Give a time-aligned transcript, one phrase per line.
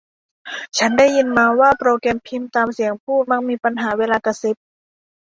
[0.77, 4.55] ฉันได้ยินมาว่าโปรแกรมพิมพ์ตามเสียงพูดมักมีปัญหาเวลากระซิบ